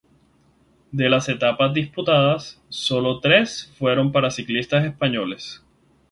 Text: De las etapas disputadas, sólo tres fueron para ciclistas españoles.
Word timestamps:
De 0.91 1.09
las 1.11 1.29
etapas 1.29 1.75
disputadas, 1.75 2.59
sólo 2.69 3.19
tres 3.19 3.71
fueron 3.77 4.11
para 4.11 4.31
ciclistas 4.31 4.83
españoles. 4.83 5.61